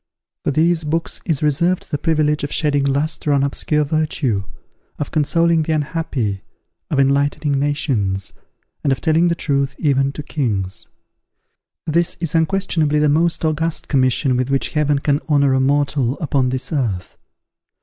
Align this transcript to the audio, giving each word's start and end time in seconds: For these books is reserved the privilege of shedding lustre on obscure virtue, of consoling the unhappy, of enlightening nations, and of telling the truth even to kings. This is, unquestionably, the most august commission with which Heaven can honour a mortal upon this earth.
For 0.43 0.49
these 0.49 0.83
books 0.83 1.21
is 1.25 1.43
reserved 1.43 1.91
the 1.91 1.99
privilege 1.99 2.43
of 2.43 2.51
shedding 2.51 2.85
lustre 2.85 3.31
on 3.33 3.43
obscure 3.43 3.85
virtue, 3.85 4.45
of 4.97 5.11
consoling 5.11 5.61
the 5.61 5.73
unhappy, 5.73 6.41
of 6.89 6.99
enlightening 6.99 7.59
nations, 7.59 8.33
and 8.83 8.91
of 8.91 8.99
telling 8.99 9.27
the 9.27 9.35
truth 9.35 9.75
even 9.77 10.11
to 10.13 10.23
kings. 10.23 10.87
This 11.85 12.17
is, 12.19 12.33
unquestionably, 12.33 12.97
the 12.97 13.09
most 13.09 13.45
august 13.45 13.89
commission 13.89 14.35
with 14.37 14.49
which 14.49 14.69
Heaven 14.69 14.97
can 14.97 15.19
honour 15.29 15.53
a 15.53 15.59
mortal 15.59 16.17
upon 16.17 16.49
this 16.49 16.73
earth. 16.73 17.15